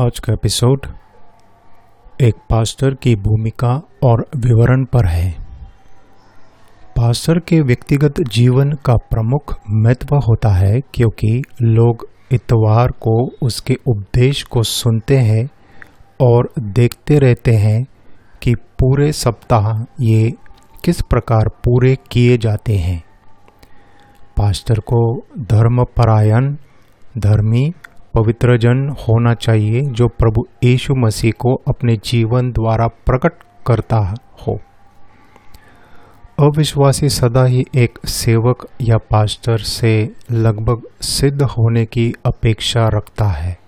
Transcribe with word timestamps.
आज 0.00 0.18
का 0.18 0.32
एपिसोड 0.32 0.86
एक 2.20 2.34
पास्टर 2.50 2.94
की 2.94 3.16
भूमिका 3.16 3.82
और 4.04 4.26
विवरण 4.36 4.84
पर 4.84 5.06
है। 5.06 5.30
पास्टर 6.96 7.38
के 7.38 7.60
व्यक्तिगत 7.60 8.14
जीवन 8.20 8.72
का 8.72 8.96
प्रमुख 8.96 9.58
महत्व 9.70 10.16
होता 10.16 10.48
है 10.48 10.80
क्योंकि 10.80 11.42
लोग 11.62 12.08
इतवार 12.32 12.88
को, 12.88 13.30
उसके 13.42 13.76
उपदेश 13.86 14.42
को 14.42 14.62
सुनते 14.62 15.16
हैं 15.16 15.48
और 16.20 16.52
देखते 16.58 17.18
रहते 17.18 17.52
हैं 17.54 17.84
कि 18.42 18.54
पूरे 18.54 19.12
सप्ताह 19.12 19.84
ये 20.00 20.32
किस 20.84 21.02
प्रकार 21.02 21.48
पूरे 21.48 21.96
किए 22.10 22.38
जाते 22.38 22.76
हैं। 22.76 23.02
पास्टर 24.36 24.78
को 24.78 25.20
धर्मपरायण, 25.38 26.56
धर्मी 27.18 27.72
पवित्र 28.14 28.56
जन 28.58 28.88
होना 28.88 29.34
चाहिए 29.34 29.80
जो 29.80 30.08
प्रभु 30.08 30.44
यीशु 30.64 30.94
मसीह 30.94 31.32
को 31.32 31.54
अपने 31.68 31.96
जीवन 31.96 32.50
द्वारा 32.52 32.86
प्रकट 32.86 33.32
करता 33.66 34.14
हो। 34.46 34.60
अविश्वासी 36.40 37.08
सदा 37.08 37.44
ही 37.44 37.64
एक 37.76 37.98
सेवक 38.06 38.66
या 38.82 38.96
पास्टर 38.96 39.58
से 39.58 40.14
लगभग 40.32 40.82
सिद्ध 41.00 41.42
होने 41.42 41.86
की 41.86 42.12
अपेक्षा 42.26 42.88
रखता 42.88 43.24
है। 43.24 43.58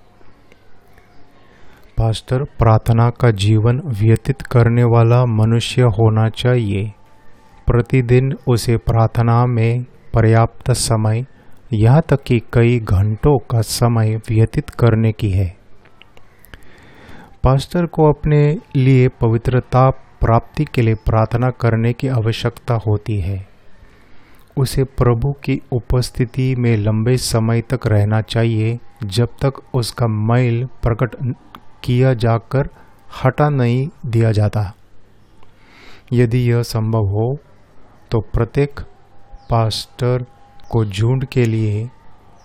पास्टर, 1.99 2.43
प्रार्थना 2.43 3.11
का 3.11 3.31
जीवन 3.31 3.81
व्यतीत 3.85 4.43
करने 4.43 4.85
वाला 4.85 5.25
मनुष्य 5.25 5.83
होना 5.83 6.29
चाहिए। 6.29 6.93
प्रतिदिन 7.67 8.33
उसे 8.49 8.77
प्रार्थना 8.77 9.47
में 9.47 9.85
पर्याप्त 10.15 10.71
समय 10.71 11.27
यहाँ 11.73 12.01
तक 12.09 12.23
कि 12.23 12.39
कई 12.53 12.79
घंटों 12.79 13.39
का 13.51 13.61
समय 13.61 14.17
व्यतीत 14.29 14.71
करने 14.71 15.13
की 15.13 15.31
है। 15.31 15.47
पास्टर 17.45 17.87
को 17.87 18.09
अपने 18.09 18.41
लिए 18.77 19.09
पवित्रता 19.21 19.89
प्राप्ति 20.21 20.65
के 20.65 20.83
लिए 20.83 20.95
प्रार्थना 20.95 21.51
करने 21.51 21.93
की 21.93 22.09
आवश्यकता 22.09 22.75
होती 22.87 23.19
है। 23.21 23.39
उसे 24.57 24.85
प्रभु 24.85 25.33
की 25.45 25.61
उपस्थिति 25.73 26.55
में 26.59 26.77
लंबे 26.77 27.17
समय 27.17 27.61
तक 27.61 27.87
रहना 27.87 28.21
चाहिए, 28.21 28.79
जब 29.05 29.29
तक 29.45 29.63
उसका 29.75 30.07
मैल 30.07 30.65
प्रकट 30.83 31.17
किया 31.85 32.13
जाकर 32.15 32.69
हटा 33.25 33.49
नहीं 33.49 33.89
दिया 34.07 34.33
जाता। 34.33 34.73
यदि 36.13 36.39
यह 36.51 36.63
संभव 36.63 37.09
हो 37.09 37.35
तो 38.11 38.21
प्रत्येक 38.35 38.81
पास्टर 39.51 40.25
को 40.73 40.85
झुंड 40.85 41.25
के 41.25 41.45
लिए 41.45 41.89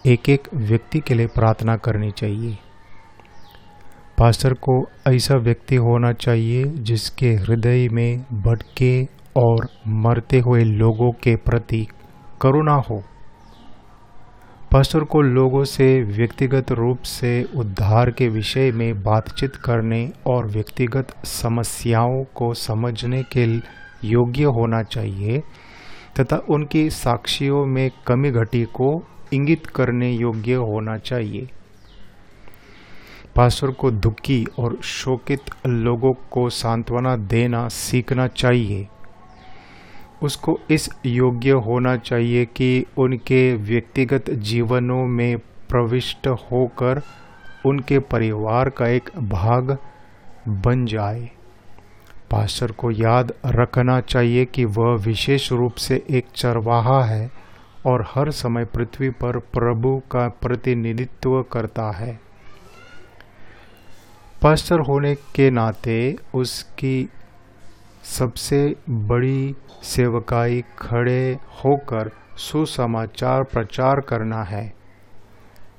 एक 0.06 0.30
एक 0.30 0.48
व्यक्ति 0.54 1.00
के 1.00 1.14
लिए 1.14 1.28
प्रार्थना 1.28 1.76
करनी 1.76 2.12
चाहिए। 2.12 2.58
पास्टर 4.18 4.54
को 4.54 4.90
ऐसा 5.08 5.38
व्यक्ति 5.38 5.76
होना 5.76 6.12
चाहिए 6.14 6.64
जिसके 6.64 7.30
हृदय 7.34 7.88
में 7.92 8.26
भटके 8.34 9.06
और 9.38 9.68
मरते 9.88 10.40
हुए 10.40 10.64
लोगों 10.64 11.12
के 11.12 11.36
प्रति 11.36 11.88
करुणा 12.42 12.76
हो। 12.90 13.04
पास्टर 14.72 15.00
को 15.00 15.22
लोगों 15.22 15.64
से 15.64 16.04
व्यक्तिगत 16.04 16.72
रूप 16.72 17.02
से 17.02 17.44
उद्धार 17.56 18.12
के 18.12 18.28
विषय 18.28 18.72
में 18.72 19.04
बातचीत 19.04 19.56
करने 19.56 20.12
और 20.28 20.48
व्यक्तिगत 20.48 21.08
समस्याओं 21.26 22.24
को 22.24 22.54
समझने 22.54 23.24
के 23.24 23.46
योग्य 24.08 24.44
होना 24.44 24.84
चाहिए। 24.84 25.42
तथा 26.20 26.38
उनकी 26.50 26.90
साक्षियों 26.90 27.66
में 27.66 27.92
कमी 28.08 28.32
घटी 28.32 28.64
को 28.64 29.04
इंगित 29.34 29.68
करने 29.68 30.12
योग्य 30.12 30.54
होना 30.54 30.98
चाहिए। 30.98 31.50
पास्टर 33.36 33.72
को 33.72 33.92
दुखी 33.92 34.46
और 34.60 34.78
शोकित 34.84 35.42
लोगों 35.68 36.14
को 36.32 36.50
सांत्वना 36.50 37.16
देना 37.16 37.68
सीखना 37.68 38.28
चाहिए। 38.28 38.88
उसको 40.24 40.60
इस 40.72 40.90
योग्य 41.06 41.52
होना 41.52 41.98
चाहिए 41.98 42.46
कि 42.46 42.86
उनके 42.98 43.56
व्यक्तिगत 43.56 44.30
जीवनों 44.30 45.08
में 45.08 45.38
प्रविष्ट 45.70 46.28
होकर 46.28 47.02
उनके 47.66 48.00
परिवार 48.00 48.70
का 48.70 48.88
एक 48.88 49.10
भाग 49.18 49.78
बन 50.48 50.86
जाए। 50.86 51.30
पास्टर 52.32 52.72
को 52.72 52.92
याद 52.92 53.34
रखना 53.46 54.02
चाहिए 54.02 54.46
कि 54.46 54.66
वह 54.66 54.96
विशेष 54.96 55.52
रूप 55.52 55.76
से 55.76 56.06
एक 56.10 56.26
चरवाहा 56.36 57.04
है 57.04 57.32
और 57.86 58.06
हर 58.16 58.32
समय 58.32 58.66
पृथ्वी 58.66 59.10
पर 59.10 59.38
प्रभु 59.38 60.02
का 60.12 60.28
प्रतिनिधित्व 60.28 61.44
करता 61.44 61.92
है। 61.92 62.20
पास्टर 64.42 64.80
होने 64.80 65.16
के 65.16 65.50
नाते 65.52 66.16
उसकी 66.36 67.10
सबसे 68.04 68.76
बड़ी 68.90 69.56
सेवकाई 69.84 70.64
खड़े 70.80 71.38
होकर 71.66 72.12
सुसमाचार 72.38 73.44
प्रचार 73.44 74.00
करना 74.02 74.44
है। 74.44 74.74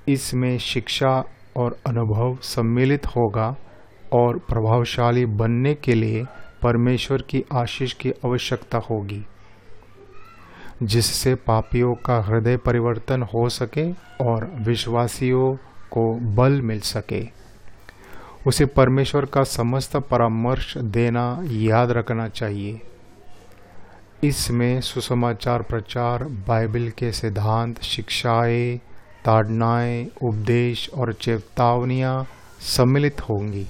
इसमें 0.09 0.59
शिक्षा 0.59 1.25
और 1.56 1.78
अनुभव 1.86 2.38
सम्मिलित 2.42 3.06
होगा। 3.06 3.56
और 4.12 4.38
प्रभावशाली 4.38 5.26
बनने 5.26 5.74
के 5.74 5.94
लिए 5.94 6.24
परमेश्वर 6.62 7.22
की 7.22 7.44
आशीष 7.52 7.92
की 7.92 8.10
आवश्यकता 8.10 8.78
होगी। 8.78 9.26
जिससे 10.82 11.34
पापियों 11.34 11.94
का 11.94 12.20
हृदय 12.20 12.56
परिवर्तन 12.56 13.22
हो 13.22 13.48
सके 13.48 13.92
और 14.24 14.50
विश्वासियों 14.54 15.54
को 15.91 16.34
बल 16.34 16.62
मिल 16.62 16.80
सके। 16.80 17.28
उसे 18.47 18.66
परमेश्वर 18.66 19.24
का 19.24 19.42
समस्त 19.42 19.97
परामर्श 19.97 20.78
देना 20.78 21.41
याद 21.42 21.91
रखना 21.91 22.28
चाहिए। 22.28 22.80
इसमें 24.24 24.80
सुसमाचार 24.80 25.62
प्रचार, 25.62 26.24
बाइबल 26.24 26.88
के 26.88 27.12
सिद्धांत, 27.12 27.82
शिक्षाएँ, 27.82 28.76
ताड़नाएँ, 29.24 30.06
उपदेश 30.22 30.91
और 30.94 31.12
चेतावनियाँ 31.12 32.26
सम्मिलित 32.60 33.20
होंगी। 33.20 33.66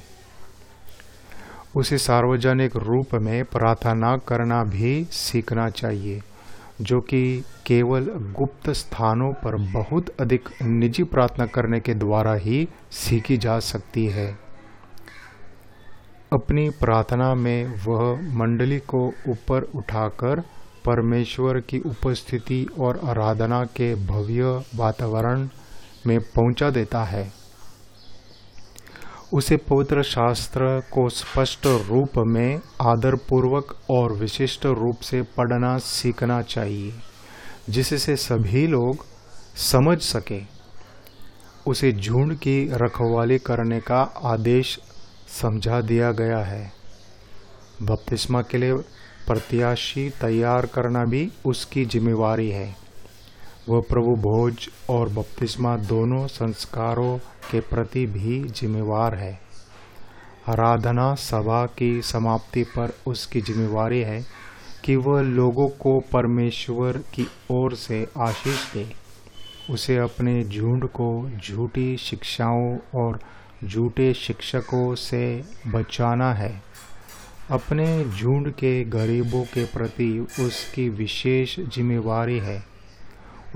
उसे 1.77 1.99
सार्वजनिक 1.99 2.77
रूप 2.77 3.15
में 3.15 3.45
प्रार्थना 3.45 4.17
करना 4.17 4.65
भी 4.65 5.05
सीखना 5.05 5.71
चाहिए, 5.71 6.23
जो 6.81 7.01
कि 7.01 7.45
केवल 7.67 8.05
गुप्त 8.39 8.71
स्थानों 8.71 9.33
पर 9.33 9.57
बहुत 9.73 10.09
अधिक 10.21 10.49
निजी 10.63 11.03
प्रार्थना 11.03 11.47
करने 11.47 11.81
के 11.81 11.95
द्वारा 11.95 12.35
ही 12.35 12.69
सीखी 12.91 13.37
जा 13.37 13.59
सकती 13.59 14.07
है। 14.07 14.39
अपनी 16.33 16.71
प्रार्थना 16.71 17.35
में 17.35 17.75
वह 17.87 18.37
मंडली 18.37 18.79
को 18.79 19.13
ऊपर 19.29 19.63
उठाकर 19.63 20.41
परमेश्वर 20.85 21.61
की 21.61 21.79
उपस्थिति 21.79 22.67
और 22.79 23.01
आराधना 23.05 23.65
के 23.65 23.95
भव्य 23.95 24.65
वातावरण 24.75 25.49
में 26.07 26.21
पहुँचा 26.21 26.71
देता 26.71 27.05
है। 27.05 27.38
उसे 29.33 29.57
पवित्र 29.57 30.03
शास्त्र 30.03 30.81
को 30.93 31.09
स्पष्ट 31.09 31.67
रूप 31.67 32.11
में 32.19 32.61
आदरपूर्वक 32.83 33.77
और 33.91 34.13
विशिष्ट 34.13 34.67
रूप 34.67 35.01
से 35.01 35.23
पढ़ना, 35.23 35.79
सीखना 35.79 36.43
चाहिए, 36.43 36.95
जिससे 37.71 38.17
सभी 38.17 38.67
लोग 38.67 39.07
समझ 39.57 40.01
सके। 40.01 40.41
उसे 41.67 41.93
झुंड 41.93 42.35
की 42.35 42.69
रखवाली 42.73 43.39
करने 43.39 43.81
का 43.81 44.01
आदेश 44.25 44.81
समझा 45.43 45.81
दिया 45.81 46.13
गया 46.13 46.39
है। 46.39 46.73
बपतिस्मा 47.83 48.43
के 48.43 48.59
लिए 48.59 48.75
प्रत्याशी 49.27 50.11
तैयार 50.11 50.67
करना 50.67 51.05
भी 51.05 51.33
उसकी 51.47 51.85
जिम्मेवारी 51.85 52.51
है। 52.51 52.88
वह 53.69 53.81
प्रभु 53.81 54.15
भोज 54.17 54.69
और 54.91 55.09
बपतिस्मा 55.09 55.77
दोनों 55.77 56.27
संस्कारों 56.27 57.19
के 57.51 57.61
प्रति 57.61 58.07
भी 58.07 58.45
जिम्मेवार 58.45 59.15
है। 59.15 59.41
आराधना 60.49 61.15
सभा 61.15 61.67
की 61.67 62.03
समाप्ति 62.03 62.63
पर 62.63 62.93
उसकी 63.07 63.41
जिम्मेवारी 63.41 64.01
है 64.01 64.25
कि 64.85 64.97
वह 64.97 65.21
लोगों 65.21 65.69
को 65.69 66.01
परमेश्वर 66.01 66.99
की 66.99 67.27
ओर 67.51 67.75
से 67.75 68.07
आशीष 68.19 68.73
दे। 68.75 68.87
उसे 69.71 69.97
अपने 69.97 70.45
झुंड 70.45 70.85
को, 70.85 71.31
झूठी 71.49 71.97
शिक्षाओं 71.97 72.79
और 72.95 73.21
झूठे 73.65 74.15
शिक्षकों 74.15 74.95
से 74.95 75.43
बचाना 75.67 76.35
है। 76.35 76.63
अपने 77.51 78.05
झुंड 78.05 78.51
के 78.51 78.85
गरीबों 78.85 79.45
के 79.45 79.65
प्रति 79.65 80.27
उसकी 80.41 80.89
विशेष 80.89 81.61
जिम्मेवारी 81.61 82.39
है। 82.39 82.78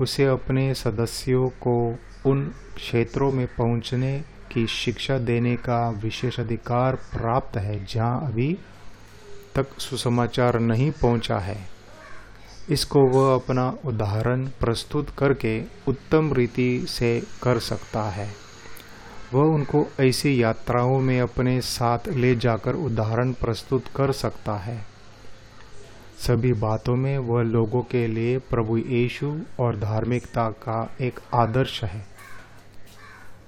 उसे 0.01 0.25
अपने 0.25 0.73
सदस्यों 0.73 1.49
को 1.49 1.97
उन 2.25 2.53
क्षेत्रों 2.75 3.31
में 3.31 3.47
पहुँचने 3.47 4.23
की 4.51 4.67
शिक्षा 4.67 5.17
देने 5.17 5.55
का 5.55 5.89
विशेष 5.89 6.39
अधिकार 6.39 6.95
प्राप्त 6.95 7.57
है, 7.57 7.85
जहाँ 7.85 8.21
अभी 8.21 8.57
तक 9.55 9.67
सुसमाचार 9.79 10.59
नहीं 10.59 10.91
पहुँचा 10.91 11.37
है। 11.37 11.67
इसको 12.69 12.99
वह 12.99 13.35
अपना 13.35 13.77
उदाहरण 13.85 14.45
प्रस्तुत 14.45 15.09
करके 15.09 15.61
उत्तम 15.87 16.33
रीति 16.33 16.85
से 16.89 17.23
कर 17.43 17.59
सकता 17.59 18.03
है। 18.03 18.29
वह 19.33 19.41
उनको 19.41 19.87
ऐसी 19.99 20.43
यात्राओं 20.43 20.99
में 20.99 21.21
अपने 21.21 21.61
साथ 21.61 21.99
ले 22.07 22.35
जाकर 22.35 22.75
उदाहरण 22.75 23.31
प्रस्तुत 23.31 23.83
कर 23.95 24.11
सकता 24.11 24.57
है। 24.57 24.92
सभी 26.17 26.53
बातों 26.53 26.95
में 26.95 27.17
वह 27.17 27.43
लोगों 27.43 27.81
के 27.81 28.07
लिए 28.07 28.37
प्रभु 28.37 28.77
यीशु 28.77 29.39
और 29.59 29.75
धार्मिकता 29.75 30.49
का 30.49 30.95
एक 31.01 31.19
आदर्श 31.33 31.83
है। 31.83 32.05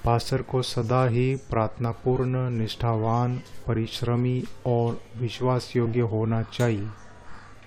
पास्टर 0.06 0.42
को 0.42 0.62
सदा 0.62 1.08
ही 1.08 1.36
प्रार्थनापूर्ण, 1.36 2.50
निष्ठावान, 2.50 3.42
परिश्रमी 3.68 4.44
और 4.66 5.02
विश्वास 5.18 5.74
योग्य 5.76 6.00
होना 6.00 6.42
चाहिए। 6.42 6.88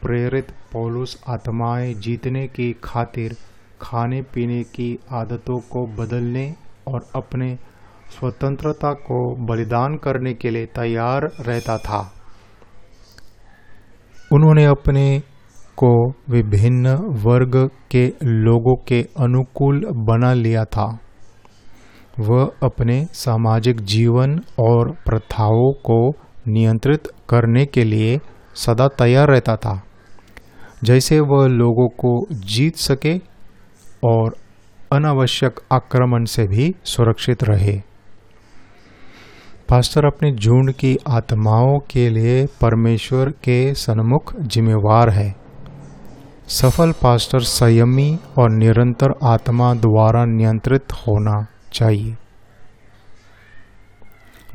प्रेरित 0.03 0.47
पौलुस 0.73 1.23
आत्माएँ 1.29 1.95
जीतने 1.95 2.49
की 2.49 2.77
खातिर 2.85 3.37
खाने 3.81 4.23
पीने 4.23 4.63
की 4.63 4.99
आदतों 5.11 5.59
को 5.59 5.87
बदलने 5.87 6.55
और 6.89 7.07
अपने 7.15 7.59
स्वतंत्रता 8.19 8.93
को 8.93 9.37
बलिदान 9.37 9.97
करने 9.97 10.35
के 10.35 10.51
लिए 10.51 10.67
तैयार 10.67 11.23
रहता 11.41 11.79
था। 11.79 12.18
उन्होंने 14.33 14.65
अपने 14.65 15.23
को 15.77 16.11
विभिन्न 16.11 16.89
वर्ग 16.95 17.71
के 17.91 18.13
लोगों 18.25 18.77
के 18.77 19.03
अनुकूल 19.03 19.87
बना 19.91 20.33
लिया 20.33 20.65
था। 20.65 20.99
वह 22.21 22.53
अपने 22.63 23.07
सामाजिक 23.13 23.81
जीवन 23.81 24.41
और 24.59 24.91
प्रथाओं 24.91 25.73
को 25.73 26.11
नियंत्रित 26.49 27.09
करने 27.29 27.67
के 27.67 27.85
लिए 27.85 28.21
सदा 28.55 28.89
तैयार 28.89 29.29
रहता 29.29 29.57
था। 29.57 29.83
जैसे 30.85 31.21
वह 31.21 31.47
लोगों 31.47 31.89
को 31.89 32.27
जीत 32.33 32.77
सके 32.77 33.19
और 34.05 34.37
अनावश्यक 34.93 35.61
आक्रमण 35.73 36.25
से 36.25 36.47
भी 36.47 36.75
सुरक्षित 36.85 37.45
रहे। 37.45 37.83
पास्टर 39.71 40.07
अपने 40.07 40.33
झुंड 40.33 40.73
की 40.73 40.99
आत्माओं 41.09 41.79
के 41.91 42.09
लिए 42.09 42.47
परमेश्वर 42.47 43.31
के 43.31 43.75
सन्मुख 43.75 44.41
जिम्मेवार 44.41 45.11
है। 45.11 45.35
सफल 46.47 46.93
पास्टर 46.93 47.41
संयमी 47.41 48.19
और 48.39 48.51
निरंतर 48.51 49.15
आत्मा 49.25 49.75
द्वारा 49.75 50.25
नियंत्रित 50.25 50.93
होना 50.93 51.47
चाहिए। 51.73 52.17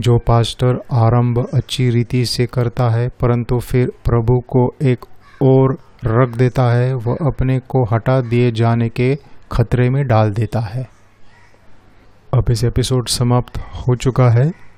जो 0.01 0.18
पास्टर 0.18 0.75
आरंभ 0.92 1.48
अच्छी 1.54 1.89
रीति 1.89 2.25
से 2.25 2.45
करता 2.45 2.89
है, 2.89 3.10
परंतु 3.10 3.60
फिर 3.60 3.88
प्रभु 3.88 4.39
को 4.39 4.75
एक 4.81 5.06
और 5.44 5.77
रख 6.06 6.38
देता 6.38 6.63
है, 6.63 6.94
वह 6.94 7.13
अपने 7.13 7.60
को 7.60 7.86
हटा 7.94 8.21
दिए 8.21 8.51
जाने 8.51 8.89
के 8.89 9.18
खतरे 9.51 9.89
में 9.89 10.07
डाल 10.07 10.31
देता 10.31 10.60
है। 10.60 10.88
अब 12.33 12.44
इस 12.51 12.63
एपिसोड 12.63 13.07
समाप्त 13.07 13.57
हो 13.57 13.95
चुका 13.95 14.30
है। 14.30 14.72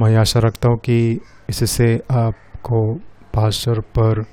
मैं 0.00 0.16
आशा 0.16 0.40
रखता 0.40 0.68
हूँ 0.68 0.78
कि 0.78 1.20
इससे 1.50 2.00
आपको 2.10 2.94
भाषण 3.34 3.80
पर 3.80 4.24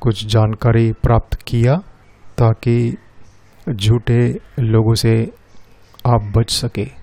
कुछ 0.00 0.24
जानकारी 0.26 0.92
प्राप्त 0.92 1.38
किया, 1.42 1.76
ताकि 2.38 2.96
झूठे 3.68 4.40
लोगों 4.58 4.94
से 4.94 5.32
आप 6.06 6.32
बच 6.36 6.50
सके। 6.50 6.97